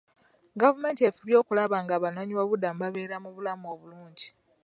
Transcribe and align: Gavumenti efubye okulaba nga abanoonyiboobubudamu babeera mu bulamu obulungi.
Gavumenti 0.61 1.01
efubye 1.09 1.35
okulaba 1.41 1.77
nga 1.83 1.93
abanoonyiboobubudamu 1.97 2.79
babeera 2.81 3.15
mu 3.23 3.29
bulamu 3.35 3.65
obulungi. 3.73 4.27